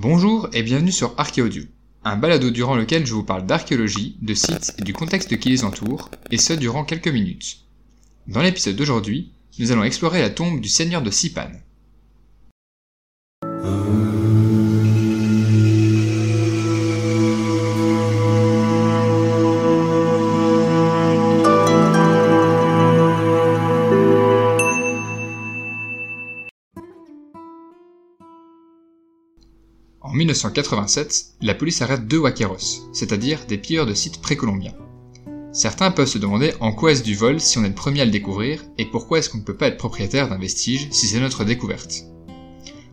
Bonjour 0.00 0.48
et 0.52 0.62
bienvenue 0.62 0.92
sur 0.92 1.12
Archéaudio, 1.18 1.64
un 2.04 2.14
balado 2.14 2.50
durant 2.50 2.76
lequel 2.76 3.04
je 3.04 3.12
vous 3.14 3.24
parle 3.24 3.46
d'archéologie, 3.46 4.16
de 4.22 4.32
sites 4.32 4.76
et 4.78 4.82
du 4.82 4.92
contexte 4.92 5.36
qui 5.40 5.48
les 5.48 5.64
entoure, 5.64 6.08
et 6.30 6.38
ce 6.38 6.52
durant 6.52 6.84
quelques 6.84 7.08
minutes. 7.08 7.64
Dans 8.28 8.40
l'épisode 8.40 8.76
d'aujourd'hui, 8.76 9.32
nous 9.58 9.72
allons 9.72 9.82
explorer 9.82 10.20
la 10.20 10.30
tombe 10.30 10.60
du 10.60 10.68
seigneur 10.68 11.02
de 11.02 11.10
Sipan. 11.10 11.50
En 30.00 30.12
1987, 30.12 31.26
la 31.42 31.54
police 31.54 31.82
arrête 31.82 32.06
deux 32.06 32.18
Wakeros, 32.18 32.88
c'est-à-dire 32.92 33.46
des 33.48 33.58
pilleurs 33.58 33.84
de 33.84 33.94
sites 33.94 34.20
précolombiens. 34.20 34.76
Certains 35.52 35.90
peuvent 35.90 36.06
se 36.06 36.18
demander 36.18 36.54
en 36.60 36.72
quoi 36.72 36.92
est-ce 36.92 37.02
du 37.02 37.16
vol 37.16 37.40
si 37.40 37.58
on 37.58 37.64
est 37.64 37.68
le 37.68 37.74
premier 37.74 38.02
à 38.02 38.04
le 38.04 38.12
découvrir 38.12 38.62
et 38.78 38.84
pourquoi 38.84 39.18
est-ce 39.18 39.28
qu'on 39.28 39.38
ne 39.38 39.42
peut 39.42 39.56
pas 39.56 39.66
être 39.66 39.76
propriétaire 39.76 40.28
d'un 40.28 40.38
vestige 40.38 40.86
si 40.92 41.08
c'est 41.08 41.18
notre 41.18 41.44
découverte. 41.44 42.04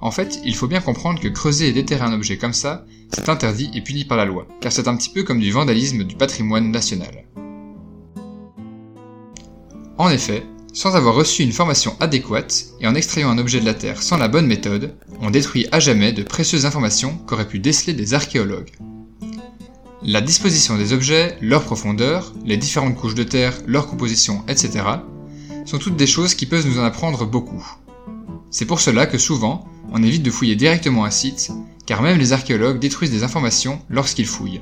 En 0.01 0.09
fait, 0.09 0.39
il 0.45 0.55
faut 0.55 0.67
bien 0.67 0.81
comprendre 0.81 1.19
que 1.19 1.27
creuser 1.27 1.67
et 1.67 1.73
déterrer 1.73 2.05
un 2.05 2.13
objet 2.13 2.39
comme 2.39 2.53
ça, 2.53 2.85
c'est 3.11 3.29
interdit 3.29 3.69
et 3.75 3.81
puni 3.81 4.03
par 4.03 4.17
la 4.17 4.25
loi, 4.25 4.47
car 4.59 4.71
c'est 4.71 4.87
un 4.87 4.97
petit 4.97 5.09
peu 5.09 5.21
comme 5.21 5.39
du 5.39 5.51
vandalisme 5.51 6.05
du 6.05 6.15
patrimoine 6.15 6.71
national. 6.71 7.25
En 9.99 10.09
effet, 10.09 10.43
sans 10.75 10.97
avoir 10.97 11.15
reçu 11.15 11.41
une 11.41 11.53
formation 11.53 11.95
adéquate 12.01 12.65
et 12.81 12.87
en 12.87 12.95
extrayant 12.95 13.29
un 13.29 13.37
objet 13.37 13.61
de 13.61 13.65
la 13.65 13.73
Terre 13.73 14.03
sans 14.03 14.17
la 14.17 14.27
bonne 14.27 14.45
méthode, 14.45 14.93
on 15.21 15.31
détruit 15.31 15.67
à 15.71 15.79
jamais 15.79 16.11
de 16.11 16.21
précieuses 16.21 16.65
informations 16.65 17.17
qu'auraient 17.25 17.47
pu 17.47 17.59
déceler 17.59 17.93
des 17.93 18.13
archéologues. 18.13 18.71
La 20.03 20.19
disposition 20.19 20.77
des 20.77 20.91
objets, 20.91 21.37
leur 21.41 21.63
profondeur, 21.63 22.33
les 22.43 22.57
différentes 22.57 22.95
couches 22.95 23.15
de 23.15 23.23
terre, 23.23 23.57
leur 23.65 23.87
composition, 23.87 24.43
etc. 24.49 24.83
sont 25.65 25.79
toutes 25.79 25.95
des 25.95 26.05
choses 26.05 26.35
qui 26.35 26.45
peuvent 26.45 26.67
nous 26.67 26.77
en 26.77 26.83
apprendre 26.83 27.25
beaucoup. 27.25 27.65
C'est 28.51 28.65
pour 28.65 28.81
cela 28.81 29.07
que 29.07 29.17
souvent, 29.17 29.65
on 29.93 30.03
évite 30.03 30.23
de 30.23 30.29
fouiller 30.29 30.57
directement 30.57 31.05
un 31.05 31.09
site, 31.09 31.51
car 31.85 32.01
même 32.01 32.19
les 32.19 32.33
archéologues 32.33 32.79
détruisent 32.79 33.11
des 33.11 33.23
informations 33.23 33.79
lorsqu'ils 33.89 34.27
fouillent. 34.27 34.61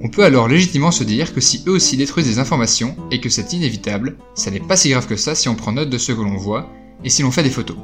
On 0.00 0.08
peut 0.08 0.24
alors 0.24 0.46
légitimement 0.46 0.92
se 0.92 1.02
dire 1.02 1.34
que 1.34 1.40
si 1.40 1.62
eux 1.66 1.72
aussi 1.72 1.96
détruisent 1.96 2.28
des 2.28 2.38
informations 2.38 2.96
et 3.10 3.20
que 3.20 3.28
c'est 3.28 3.52
inévitable, 3.52 4.16
ça 4.34 4.50
n'est 4.50 4.60
pas 4.60 4.76
si 4.76 4.90
grave 4.90 5.08
que 5.08 5.16
ça 5.16 5.34
si 5.34 5.48
on 5.48 5.56
prend 5.56 5.72
note 5.72 5.90
de 5.90 5.98
ce 5.98 6.12
que 6.12 6.22
l'on 6.22 6.36
voit 6.36 6.70
et 7.02 7.10
si 7.10 7.22
l'on 7.22 7.32
fait 7.32 7.42
des 7.42 7.50
photos. 7.50 7.76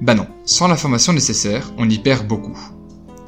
Bah 0.00 0.16
non, 0.16 0.26
sans 0.44 0.66
l'information 0.66 1.12
nécessaire, 1.12 1.72
on 1.78 1.88
y 1.88 1.98
perd 1.98 2.26
beaucoup. 2.26 2.58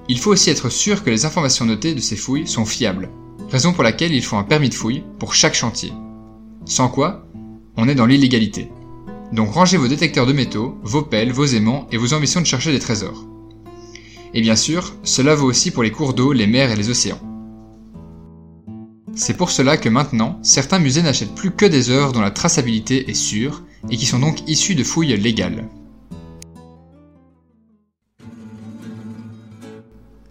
Il 0.08 0.18
faut 0.18 0.32
aussi 0.32 0.50
être 0.50 0.70
sûr 0.70 1.04
que 1.04 1.10
les 1.10 1.24
informations 1.24 1.66
notées 1.66 1.94
de 1.94 2.00
ces 2.00 2.16
fouilles 2.16 2.48
sont 2.48 2.64
fiables, 2.64 3.10
raison 3.48 3.72
pour 3.72 3.84
laquelle 3.84 4.12
il 4.12 4.24
faut 4.24 4.36
un 4.36 4.42
permis 4.42 4.70
de 4.70 4.74
fouille 4.74 5.04
pour 5.20 5.32
chaque 5.32 5.54
chantier. 5.54 5.92
Sans 6.64 6.88
quoi, 6.88 7.28
on 7.76 7.88
est 7.88 7.94
dans 7.94 8.06
l'illégalité. 8.06 8.70
Donc 9.32 9.52
rangez 9.52 9.76
vos 9.76 9.88
détecteurs 9.88 10.26
de 10.26 10.32
métaux, 10.32 10.78
vos 10.82 11.02
pelles, 11.02 11.32
vos 11.32 11.46
aimants 11.46 11.86
et 11.92 11.96
vos 11.96 12.12
ambitions 12.12 12.40
de 12.40 12.46
chercher 12.46 12.72
des 12.72 12.80
trésors. 12.80 13.24
Et 14.34 14.40
bien 14.40 14.56
sûr, 14.56 14.94
cela 15.04 15.36
vaut 15.36 15.46
aussi 15.46 15.70
pour 15.70 15.84
les 15.84 15.92
cours 15.92 16.12
d'eau, 16.12 16.32
les 16.32 16.48
mers 16.48 16.72
et 16.72 16.76
les 16.76 16.90
océans. 16.90 17.20
C'est 19.16 19.36
pour 19.36 19.50
cela 19.50 19.76
que 19.76 19.88
maintenant, 19.88 20.40
certains 20.42 20.80
musées 20.80 21.02
n'achètent 21.02 21.34
plus 21.34 21.52
que 21.52 21.66
des 21.66 21.90
œuvres 21.90 22.12
dont 22.12 22.20
la 22.20 22.32
traçabilité 22.32 23.08
est 23.08 23.14
sûre 23.14 23.62
et 23.88 23.96
qui 23.96 24.06
sont 24.06 24.18
donc 24.18 24.48
issues 24.48 24.74
de 24.74 24.82
fouilles 24.82 25.16
légales. 25.16 25.68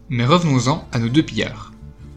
Mais 0.10 0.26
revenons-en 0.26 0.88
à 0.92 1.00
nos 1.00 1.08
deux 1.08 1.24
pillards. 1.24 1.72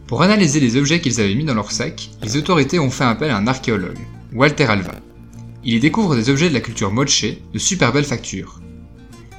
Pour 0.09 0.23
analyser 0.23 0.61
les 0.61 0.77
objets 0.77 1.01
qu'ils 1.01 1.21
avaient 1.21 1.35
mis 1.35 1.45
dans 1.45 1.55
leur 1.55 1.71
sac, 1.71 2.11
les 2.23 2.37
autorités 2.37 2.79
ont 2.79 2.91
fait 2.91 3.05
appel 3.05 3.31
à 3.31 3.37
un 3.37 3.47
archéologue, 3.47 3.99
Walter 4.33 4.65
Alva. 4.65 4.95
Il 5.65 5.75
y 5.75 5.81
découvre 5.81 6.17
des 6.17 6.31
objets 6.31 6.49
de 6.49 6.55
la 6.55 6.61
culture 6.61 6.93
Moche 6.93 7.25
de 7.53 7.59
super 7.59 7.93
belle 7.93 8.05
facture. 8.05 8.61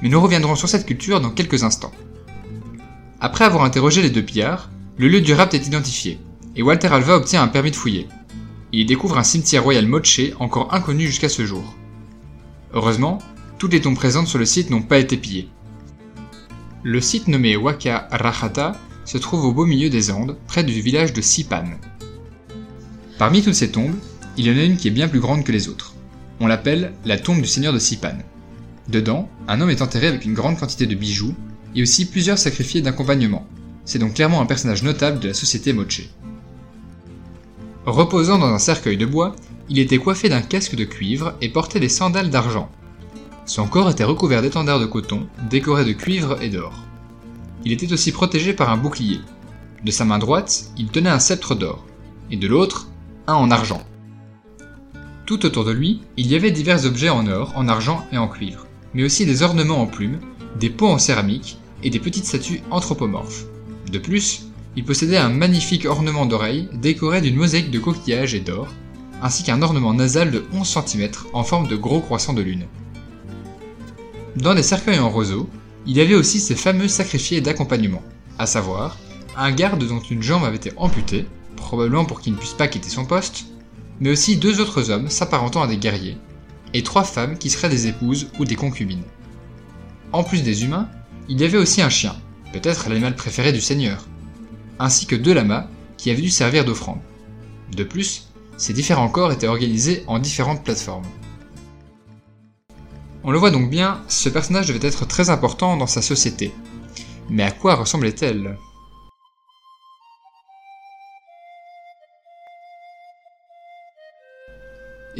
Mais 0.02 0.08
nous 0.08 0.20
reviendrons 0.20 0.56
sur 0.56 0.68
cette 0.68 0.86
culture 0.86 1.20
dans 1.20 1.30
quelques 1.30 1.62
instants. 1.62 1.92
Après 3.20 3.44
avoir 3.44 3.64
interrogé 3.64 4.00
les 4.02 4.10
deux 4.10 4.24
pillards, 4.24 4.70
le 4.96 5.08
lieu 5.08 5.20
du 5.20 5.34
rapt 5.34 5.54
est 5.54 5.66
identifié, 5.66 6.18
et 6.58 6.62
Walter 6.62 6.88
Alva 6.88 7.16
obtient 7.16 7.42
un 7.42 7.48
permis 7.48 7.70
de 7.70 7.76
fouiller. 7.76 8.08
Il 8.72 8.84
découvre 8.84 9.16
un 9.16 9.22
cimetière 9.22 9.62
royal 9.62 9.86
moche 9.86 10.20
encore 10.40 10.74
inconnu 10.74 11.06
jusqu'à 11.06 11.28
ce 11.28 11.46
jour. 11.46 11.76
Heureusement, 12.74 13.20
toutes 13.58 13.72
les 13.72 13.80
tombes 13.80 13.94
présentes 13.94 14.26
sur 14.26 14.38
le 14.38 14.44
site 14.44 14.68
n'ont 14.68 14.82
pas 14.82 14.98
été 14.98 15.16
pillées. 15.16 15.48
Le 16.82 17.00
site 17.00 17.28
nommé 17.28 17.56
Waka 17.56 18.08
Rahata 18.10 18.76
se 19.04 19.18
trouve 19.18 19.44
au 19.44 19.52
beau 19.52 19.66
milieu 19.66 19.88
des 19.88 20.10
Andes, 20.10 20.36
près 20.48 20.64
du 20.64 20.80
village 20.80 21.12
de 21.12 21.22
Sipan. 21.22 21.64
Parmi 23.18 23.40
toutes 23.40 23.54
ces 23.54 23.70
tombes, 23.70 23.96
il 24.36 24.46
y 24.46 24.50
en 24.50 24.58
a 24.58 24.64
une 24.64 24.76
qui 24.76 24.88
est 24.88 24.92
bien 24.92 25.08
plus 25.08 25.20
grande 25.20 25.44
que 25.44 25.52
les 25.52 25.68
autres. 25.68 25.94
On 26.40 26.46
l'appelle 26.46 26.92
la 27.04 27.18
tombe 27.18 27.40
du 27.40 27.48
seigneur 27.48 27.72
de 27.72 27.78
Sipan. 27.78 28.18
Dedans, 28.88 29.28
un 29.46 29.60
homme 29.60 29.70
est 29.70 29.82
enterré 29.82 30.08
avec 30.08 30.24
une 30.24 30.34
grande 30.34 30.58
quantité 30.58 30.86
de 30.86 30.94
bijoux 30.94 31.34
et 31.74 31.82
aussi 31.82 32.04
plusieurs 32.04 32.38
sacrifiés 32.38 32.82
d'accompagnement. 32.82 33.46
C'est 33.84 33.98
donc 33.98 34.14
clairement 34.14 34.40
un 34.40 34.46
personnage 34.46 34.82
notable 34.82 35.20
de 35.20 35.28
la 35.28 35.34
société 35.34 35.72
moche. 35.72 36.02
Reposant 37.88 38.36
dans 38.36 38.52
un 38.52 38.58
cercueil 38.58 38.98
de 38.98 39.06
bois, 39.06 39.34
il 39.70 39.78
était 39.78 39.96
coiffé 39.96 40.28
d'un 40.28 40.42
casque 40.42 40.76
de 40.76 40.84
cuivre 40.84 41.32
et 41.40 41.48
portait 41.48 41.80
des 41.80 41.88
sandales 41.88 42.28
d'argent. 42.28 42.68
Son 43.46 43.66
corps 43.66 43.88
était 43.88 44.04
recouvert 44.04 44.42
d'étendards 44.42 44.78
de 44.78 44.84
coton, 44.84 45.26
décorés 45.48 45.86
de 45.86 45.94
cuivre 45.94 46.36
et 46.42 46.50
d'or. 46.50 46.84
Il 47.64 47.72
était 47.72 47.90
aussi 47.90 48.12
protégé 48.12 48.52
par 48.52 48.68
un 48.68 48.76
bouclier. 48.76 49.20
De 49.82 49.90
sa 49.90 50.04
main 50.04 50.18
droite, 50.18 50.66
il 50.76 50.88
tenait 50.88 51.08
un 51.08 51.18
sceptre 51.18 51.54
d'or, 51.54 51.86
et 52.30 52.36
de 52.36 52.46
l'autre, 52.46 52.88
un 53.26 53.36
en 53.36 53.50
argent. 53.50 53.82
Tout 55.24 55.46
autour 55.46 55.64
de 55.64 55.72
lui, 55.72 56.02
il 56.18 56.26
y 56.26 56.34
avait 56.34 56.50
divers 56.50 56.84
objets 56.84 57.08
en 57.08 57.26
or, 57.26 57.54
en 57.56 57.68
argent 57.68 58.06
et 58.12 58.18
en 58.18 58.28
cuivre, 58.28 58.66
mais 58.92 59.04
aussi 59.04 59.24
des 59.24 59.42
ornements 59.42 59.80
en 59.80 59.86
plumes, 59.86 60.20
des 60.60 60.68
pots 60.68 60.88
en 60.88 60.98
céramique 60.98 61.56
et 61.82 61.88
des 61.88 62.00
petites 62.00 62.26
statues 62.26 62.60
anthropomorphes. 62.70 63.46
De 63.90 63.98
plus, 63.98 64.47
il 64.78 64.84
possédait 64.84 65.16
un 65.16 65.28
magnifique 65.28 65.86
ornement 65.86 66.24
d'oreille 66.24 66.68
décoré 66.72 67.20
d'une 67.20 67.34
mosaïque 67.34 67.72
de 67.72 67.80
coquillages 67.80 68.34
et 68.34 68.38
d'or, 68.38 68.68
ainsi 69.20 69.42
qu'un 69.42 69.60
ornement 69.60 69.92
nasal 69.92 70.30
de 70.30 70.44
11 70.52 70.78
cm 70.86 71.10
en 71.32 71.42
forme 71.42 71.66
de 71.66 71.74
gros 71.74 71.98
croissant 71.98 72.32
de 72.32 72.42
lune. 72.42 72.64
Dans 74.36 74.54
des 74.54 74.62
cercueils 74.62 75.00
en 75.00 75.10
roseau, 75.10 75.50
il 75.84 75.96
y 75.96 76.00
avait 76.00 76.14
aussi 76.14 76.38
ces 76.38 76.54
fameux 76.54 76.86
sacrifiés 76.86 77.40
d'accompagnement, 77.40 78.04
à 78.38 78.46
savoir 78.46 78.96
un 79.36 79.50
garde 79.50 79.84
dont 79.84 79.98
une 79.98 80.22
jambe 80.22 80.44
avait 80.44 80.58
été 80.58 80.70
amputée, 80.76 81.26
probablement 81.56 82.04
pour 82.04 82.20
qu'il 82.20 82.34
ne 82.34 82.38
puisse 82.38 82.52
pas 82.52 82.68
quitter 82.68 82.88
son 82.88 83.04
poste, 83.04 83.46
mais 83.98 84.10
aussi 84.10 84.36
deux 84.36 84.60
autres 84.60 84.90
hommes 84.90 85.10
s'apparentant 85.10 85.62
à 85.62 85.66
des 85.66 85.78
guerriers, 85.78 86.18
et 86.72 86.84
trois 86.84 87.02
femmes 87.02 87.36
qui 87.36 87.50
seraient 87.50 87.68
des 87.68 87.88
épouses 87.88 88.28
ou 88.38 88.44
des 88.44 88.54
concubines. 88.54 89.02
En 90.12 90.22
plus 90.22 90.44
des 90.44 90.62
humains, 90.62 90.88
il 91.28 91.40
y 91.40 91.44
avait 91.44 91.58
aussi 91.58 91.82
un 91.82 91.90
chien, 91.90 92.14
peut-être 92.52 92.88
l'animal 92.88 93.16
préféré 93.16 93.52
du 93.52 93.60
seigneur, 93.60 94.06
ainsi 94.78 95.06
que 95.06 95.16
deux 95.16 95.34
lamas 95.34 95.66
qui 95.96 96.10
avaient 96.10 96.22
dû 96.22 96.30
servir 96.30 96.64
d'offrande. 96.64 97.00
De 97.76 97.84
plus, 97.84 98.28
ces 98.56 98.72
différents 98.72 99.08
corps 99.08 99.32
étaient 99.32 99.46
organisés 99.46 100.04
en 100.06 100.18
différentes 100.18 100.64
plateformes. 100.64 101.06
On 103.24 103.30
le 103.30 103.38
voit 103.38 103.50
donc 103.50 103.70
bien, 103.70 104.00
ce 104.08 104.28
personnage 104.28 104.68
devait 104.68 104.86
être 104.86 105.06
très 105.06 105.30
important 105.30 105.76
dans 105.76 105.86
sa 105.86 106.02
société. 106.02 106.52
Mais 107.28 107.42
à 107.42 107.50
quoi 107.50 107.74
ressemblait-elle? 107.74 108.56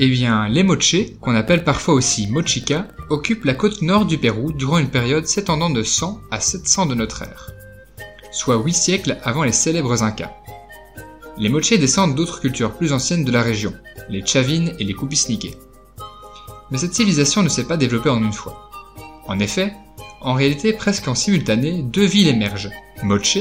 Eh 0.01 0.09
bien, 0.09 0.49
les 0.49 0.63
Moche, 0.63 0.95
qu'on 1.21 1.35
appelle 1.35 1.65
parfois 1.65 1.95
aussi 1.95 2.29
Mochica, 2.29 2.87
occupent 3.11 3.45
la 3.45 3.55
côte 3.55 3.83
nord 3.83 4.07
du 4.07 4.17
Pérou 4.17 4.53
durant 4.53 4.79
une 4.79 4.91
période 4.91 5.27
s'étendant 5.27 5.71
de 5.71 5.83
100 5.83 6.21
à 6.31 6.39
700 6.39 6.87
de 6.87 6.95
notre 6.95 7.23
ère 7.23 7.53
soit 8.31 8.57
8 8.57 8.73
siècles 8.73 9.19
avant 9.23 9.45
les 9.45 9.53
célèbres 9.53 10.03
Incas. 10.03 10.33
Les 11.37 11.49
Moche 11.49 11.71
descendent 11.71 12.15
d'autres 12.15 12.41
cultures 12.41 12.73
plus 12.73 12.93
anciennes 12.93 13.25
de 13.25 13.33
la 13.33 13.43
région, 13.43 13.73
les 14.09 14.27
Chavines 14.27 14.75
et 14.79 14.85
les 14.85 14.95
Kupisniké. 14.95 15.55
Mais 16.71 16.79
cette 16.79 16.95
civilisation 16.95 17.43
ne 17.43 17.49
s'est 17.49 17.65
pas 17.65 17.77
développée 17.77 18.11
en 18.11 18.23
une 18.23 18.33
fois. 18.33 18.71
En 19.27 19.39
effet, 19.39 19.73
en 20.21 20.35
réalité 20.35 20.73
presque 20.73 21.07
en 21.09 21.15
simultané, 21.15 21.83
deux 21.83 22.05
villes 22.05 22.29
émergent, 22.29 22.71
Moche, 23.03 23.39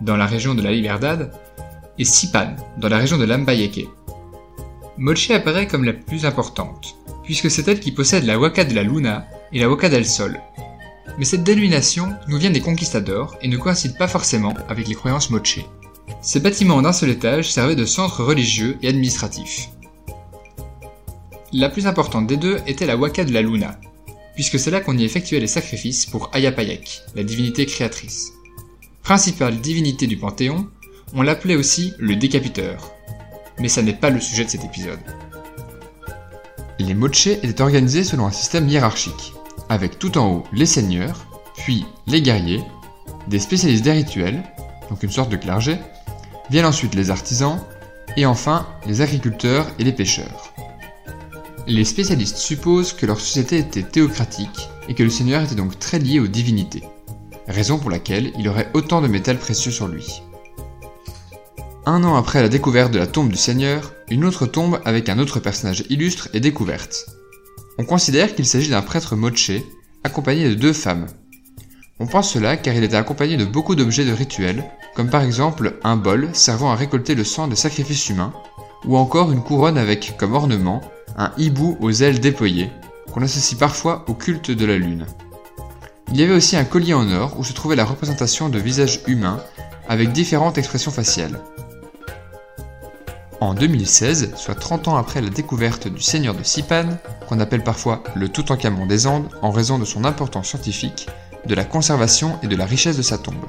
dans 0.00 0.16
la 0.16 0.26
région 0.26 0.54
de 0.54 0.62
la 0.62 0.72
Liberdad, 0.72 1.32
et 1.98 2.04
Sipan, 2.04 2.54
dans 2.76 2.88
la 2.88 2.98
région 2.98 3.18
de 3.18 3.24
Lambayeque. 3.24 3.88
Moche 4.98 5.30
apparaît 5.30 5.66
comme 5.66 5.84
la 5.84 5.92
plus 5.92 6.26
importante, 6.26 6.96
puisque 7.24 7.50
c'est 7.50 7.66
elle 7.68 7.80
qui 7.80 7.92
possède 7.92 8.24
la 8.24 8.38
Waka 8.38 8.64
de 8.64 8.74
la 8.74 8.82
Luna 8.82 9.26
et 9.52 9.60
la 9.60 9.68
Waka 9.68 9.88
del 9.88 10.04
Sol, 10.04 10.40
mais 11.18 11.24
cette 11.24 11.44
dénomination 11.44 12.14
nous 12.28 12.38
vient 12.38 12.50
des 12.50 12.60
conquistadors 12.60 13.36
et 13.42 13.48
ne 13.48 13.56
coïncide 13.56 13.98
pas 13.98 14.08
forcément 14.08 14.54
avec 14.68 14.88
les 14.88 14.94
croyances 14.94 15.30
moche. 15.30 15.60
Ces 16.22 16.40
bâtiments 16.40 16.80
d'un 16.80 16.92
seul 16.92 17.10
étage 17.10 17.50
servaient 17.50 17.76
de 17.76 17.84
centre 17.84 18.24
religieux 18.24 18.78
et 18.82 18.88
administratif. 18.88 19.68
La 21.52 21.68
plus 21.68 21.86
importante 21.86 22.26
des 22.26 22.36
deux 22.36 22.58
était 22.66 22.86
la 22.86 22.96
Waka 22.96 23.24
de 23.24 23.32
la 23.32 23.42
Luna. 23.42 23.78
puisque 24.34 24.60
c'est 24.60 24.70
là 24.70 24.80
qu'on 24.80 24.96
y 24.96 25.02
effectuait 25.02 25.40
les 25.40 25.48
sacrifices 25.48 26.06
pour 26.06 26.30
Ayapayak, 26.32 27.02
la 27.16 27.24
divinité 27.24 27.66
créatrice. 27.66 28.30
Principale 29.02 29.60
divinité 29.60 30.06
du 30.06 30.16
Panthéon, 30.16 30.68
on 31.12 31.22
l'appelait 31.22 31.56
aussi 31.56 31.92
le 31.98 32.14
décapiteur. 32.14 32.92
Mais 33.58 33.66
ça 33.66 33.82
n'est 33.82 33.94
pas 33.94 34.10
le 34.10 34.20
sujet 34.20 34.44
de 34.44 34.50
cet 34.50 34.64
épisode. 34.64 35.00
Les 36.78 36.94
moche 36.94 37.26
étaient 37.26 37.60
organisés 37.60 38.04
selon 38.04 38.26
un 38.26 38.30
système 38.30 38.68
hiérarchique, 38.68 39.32
avec 39.68 39.98
tout 39.98 40.18
en 40.18 40.28
haut 40.32 40.44
les 40.52 40.66
seigneurs, 40.66 41.26
puis 41.56 41.84
les 42.06 42.22
guerriers, 42.22 42.62
des 43.28 43.38
spécialistes 43.38 43.84
des 43.84 43.92
rituels, 43.92 44.42
donc 44.90 45.02
une 45.02 45.10
sorte 45.10 45.30
de 45.30 45.36
clergé, 45.36 45.78
viennent 46.50 46.66
ensuite 46.66 46.94
les 46.94 47.10
artisans, 47.10 47.60
et 48.16 48.26
enfin 48.26 48.66
les 48.86 49.00
agriculteurs 49.00 49.66
et 49.78 49.84
les 49.84 49.92
pêcheurs. 49.92 50.52
Les 51.66 51.84
spécialistes 51.84 52.38
supposent 52.38 52.94
que 52.94 53.06
leur 53.06 53.20
société 53.20 53.58
était 53.58 53.82
théocratique 53.82 54.68
et 54.88 54.94
que 54.94 55.02
le 55.02 55.10
seigneur 55.10 55.42
était 55.42 55.54
donc 55.54 55.78
très 55.78 55.98
lié 55.98 56.18
aux 56.18 56.26
divinités, 56.26 56.82
raison 57.46 57.78
pour 57.78 57.90
laquelle 57.90 58.32
il 58.38 58.48
aurait 58.48 58.70
autant 58.74 59.02
de 59.02 59.08
métal 59.08 59.38
précieux 59.38 59.70
sur 59.70 59.86
lui. 59.86 60.22
Un 61.84 62.04
an 62.04 62.16
après 62.16 62.42
la 62.42 62.48
découverte 62.48 62.92
de 62.92 62.98
la 62.98 63.06
tombe 63.06 63.30
du 63.30 63.36
seigneur, 63.36 63.92
une 64.10 64.24
autre 64.24 64.46
tombe 64.46 64.80
avec 64.84 65.08
un 65.08 65.18
autre 65.18 65.40
personnage 65.40 65.84
illustre 65.88 66.28
est 66.32 66.40
découverte. 66.40 67.06
On 67.78 67.84
considère 67.84 68.34
qu'il 68.34 68.46
s'agit 68.46 68.70
d'un 68.70 68.82
prêtre 68.82 69.16
moche 69.16 69.50
accompagné 70.04 70.48
de 70.48 70.54
deux 70.54 70.72
femmes, 70.72 71.06
on 72.00 72.06
pense 72.06 72.32
cela 72.32 72.56
car 72.56 72.74
il 72.74 72.84
était 72.84 72.96
accompagné 72.96 73.36
de 73.36 73.44
beaucoup 73.44 73.74
d'objets 73.74 74.04
de 74.04 74.12
rituel, 74.12 74.64
comme 74.94 75.10
par 75.10 75.22
exemple 75.22 75.78
un 75.82 75.96
bol 75.96 76.28
servant 76.32 76.70
à 76.70 76.76
récolter 76.76 77.16
le 77.16 77.24
sang 77.24 77.48
de 77.48 77.56
sacrifices 77.56 78.08
humains, 78.08 78.32
ou 78.84 78.96
encore 78.96 79.32
une 79.32 79.42
couronne 79.42 79.78
avec 79.78 80.16
comme 80.16 80.34
ornement 80.34 80.80
un 81.16 81.32
hibou 81.38 81.76
aux 81.80 81.90
ailes 81.90 82.20
déployées, 82.20 82.70
qu'on 83.12 83.22
associe 83.22 83.58
parfois 83.58 84.04
au 84.06 84.14
culte 84.14 84.52
de 84.52 84.64
la 84.64 84.78
lune. 84.78 85.06
Il 86.12 86.20
y 86.20 86.22
avait 86.22 86.34
aussi 86.34 86.56
un 86.56 86.64
collier 86.64 86.94
en 86.94 87.10
or 87.10 87.34
où 87.36 87.44
se 87.44 87.52
trouvait 87.52 87.76
la 87.76 87.84
représentation 87.84 88.48
de 88.48 88.60
visages 88.60 89.00
humains 89.08 89.42
avec 89.88 90.12
différentes 90.12 90.56
expressions 90.56 90.92
faciales. 90.92 91.40
En 93.40 93.54
2016, 93.54 94.32
soit 94.34 94.56
30 94.56 94.88
ans 94.88 94.96
après 94.96 95.20
la 95.20 95.30
découverte 95.30 95.86
du 95.86 96.02
seigneur 96.02 96.34
de 96.34 96.42
Sipan, 96.42 96.88
qu'on 97.28 97.38
appelle 97.38 97.62
parfois 97.62 98.02
le 98.16 98.28
Toutankhamon 98.28 98.86
des 98.86 99.06
Andes 99.06 99.28
en 99.42 99.52
raison 99.52 99.78
de 99.78 99.84
son 99.84 100.04
importance 100.04 100.48
scientifique, 100.48 101.06
de 101.46 101.54
la 101.54 101.64
conservation 101.64 102.36
et 102.42 102.48
de 102.48 102.56
la 102.56 102.66
richesse 102.66 102.96
de 102.96 103.02
sa 103.02 103.16
tombe. 103.16 103.46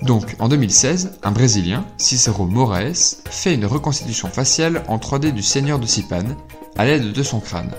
Donc, 0.00 0.36
en 0.38 0.48
2016, 0.48 1.18
un 1.22 1.32
Brésilien, 1.32 1.84
Cicero 1.98 2.46
Moraes, 2.46 3.18
fait 3.28 3.54
une 3.54 3.66
reconstitution 3.66 4.28
faciale 4.28 4.84
en 4.88 4.96
3D 4.96 5.32
du 5.32 5.42
seigneur 5.42 5.78
de 5.78 5.86
Sipan 5.86 6.24
à 6.78 6.86
l'aide 6.86 7.12
de 7.12 7.22
son 7.22 7.40
crâne. 7.40 7.72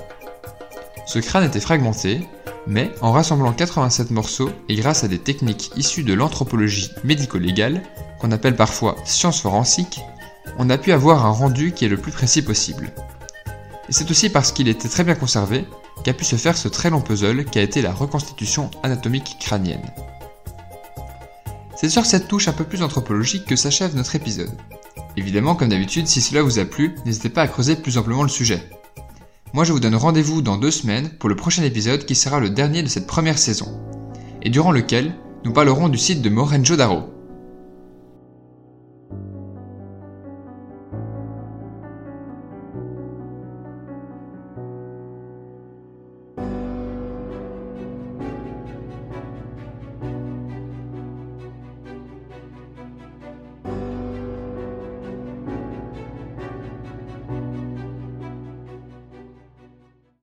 Ce 1.08 1.18
crâne 1.18 1.46
était 1.46 1.60
fragmenté, 1.60 2.28
mais 2.68 2.92
en 3.02 3.12
rassemblant 3.12 3.54
87 3.54 4.12
morceaux 4.12 4.52
et 4.70 4.76
grâce 4.76 5.04
à 5.04 5.08
des 5.08 5.20
techniques 5.20 5.72
issues 5.76 6.04
de 6.04 6.14
l'anthropologie 6.14 6.92
médico-légale, 7.04 7.82
qu'on 8.20 8.32
appelle 8.32 8.56
parfois 8.56 8.96
science 9.06 9.42
forensique, 9.42 10.02
on 10.58 10.70
a 10.70 10.78
pu 10.78 10.92
avoir 10.92 11.26
un 11.26 11.32
rendu 11.32 11.72
qui 11.72 11.86
est 11.86 11.90
le 11.90 11.98
plus 11.98 12.12
précis 12.12 12.42
possible. 12.42 12.92
Et 13.90 13.94
c'est 13.94 14.10
aussi 14.10 14.30
parce 14.30 14.52
qu'il 14.52 14.68
était 14.68 14.90
très 14.90 15.04
bien 15.04 15.16
conservé 15.16 15.66
qu'a 16.04 16.14
pu 16.14 16.26
se 16.26 16.36
faire 16.36 16.58
ce 16.58 16.68
très 16.68 16.90
long 16.90 17.02
puzzle 17.02 17.46
qui 17.46 17.60
a 17.60 17.64
été 17.64 17.82
la 17.82 17.94
reconstitution 17.94 18.70
anatomique 18.84 19.38
crânienne. 19.40 19.92
C'est 21.76 21.90
sur 21.90 22.06
cette 22.06 22.28
touche 22.28 22.48
un 22.48 22.54
peu 22.54 22.64
plus 22.64 22.82
anthropologique 22.82 23.46
que 23.46 23.56
s'achève 23.56 23.96
notre 23.96 24.16
épisode. 24.16 24.58
Évidemment, 25.16 25.56
comme 25.56 25.70
d'habitude, 25.70 26.08
si 26.08 26.22
cela 26.22 26.42
vous 26.42 26.60
a 26.60 26.66
plu, 26.66 26.96
n'hésitez 27.06 27.30
pas 27.30 27.44
à 27.44 27.48
creuser 27.48 27.76
plus 27.76 27.98
amplement 27.98 28.24
le 28.24 28.30
sujet. 28.30 28.70
Moi, 29.54 29.64
je 29.64 29.72
vous 29.72 29.80
donne 29.80 29.96
rendez-vous 29.96 30.42
dans 30.42 30.58
deux 30.58 30.72
semaines 30.72 31.10
pour 31.10 31.30
le 31.30 31.36
prochain 31.36 31.64
épisode 31.64 32.06
qui 32.06 32.16
sera 32.16 32.40
le 32.40 32.50
dernier 32.50 32.84
de 32.84 32.88
cette 32.88 33.08
première 33.08 33.38
saison, 33.38 33.80
et 34.42 34.50
durant 34.50 34.72
lequel 34.72 35.16
nous 35.46 35.54
parlerons 35.54 35.90
du 35.90 35.98
site 35.98 36.22
de 36.22 36.30
Mohenjo-Daro, 36.30 37.17